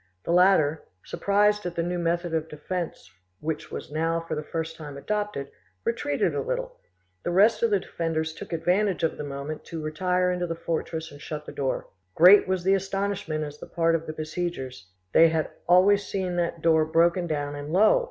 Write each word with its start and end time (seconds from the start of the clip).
The 0.25 0.31
latter, 0.31 0.83
surprised 1.05 1.63
at 1.67 1.75
the 1.75 1.83
new 1.83 1.99
method 1.99 2.33
of 2.33 2.49
defence 2.49 3.11
which 3.39 3.69
was 3.71 3.91
now 3.91 4.19
for 4.19 4.33
the 4.33 4.41
first 4.41 4.75
time 4.75 4.97
adopted, 4.97 5.51
retreated 5.83 6.33
a 6.33 6.41
little; 6.41 6.79
the 7.21 7.29
rest 7.29 7.61
of 7.61 7.69
the 7.69 7.81
defenders 7.81 8.33
took 8.33 8.51
advantage 8.51 9.03
of 9.03 9.15
the 9.17 9.23
moment 9.23 9.63
to 9.65 9.79
retire 9.83 10.31
into 10.31 10.47
the 10.47 10.55
fortress 10.55 11.11
and 11.11 11.21
shut 11.21 11.45
the 11.45 11.51
door. 11.51 11.87
Great 12.15 12.47
was 12.47 12.63
the 12.63 12.73
astonishment 12.73 13.43
an 13.43 13.51
the 13.61 13.67
part 13.67 13.93
of 13.93 14.07
the 14.07 14.13
besiegers: 14.13 14.87
they 15.13 15.29
had 15.29 15.51
always 15.69 16.03
seen 16.03 16.35
that 16.35 16.63
door 16.63 16.83
broken 16.83 17.27
down, 17.27 17.55
and 17.55 17.71
lo! 17.71 17.99